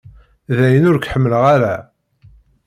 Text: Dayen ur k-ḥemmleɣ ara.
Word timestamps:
Dayen 0.57 0.87
ur 0.89 0.97
k-ḥemmleɣ 0.99 1.43
ara. 1.55 1.75